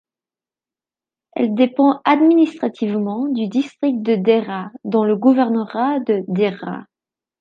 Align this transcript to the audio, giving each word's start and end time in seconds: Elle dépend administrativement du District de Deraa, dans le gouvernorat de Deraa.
Elle 1.35 1.53
dépend 1.53 2.01
administrativement 2.05 3.27
du 3.27 3.47
District 3.47 4.01
de 4.01 4.15
Deraa, 4.15 4.71
dans 4.83 5.03
le 5.03 5.15
gouvernorat 5.15 5.99
de 5.99 6.23
Deraa. 6.27 6.87